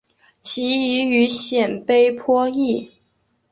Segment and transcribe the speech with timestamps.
[0.41, 2.91] 其语与鲜卑颇异。